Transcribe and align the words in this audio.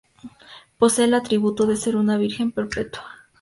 Posee 0.79 1.05
el 1.05 1.13
atributo 1.13 1.67
de 1.67 1.75
ser 1.75 1.95
una 1.95 2.17
virgen 2.17 2.51
perpetua. 2.51 3.03